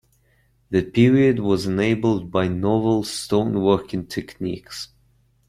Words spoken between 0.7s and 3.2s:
The period was enabled by novel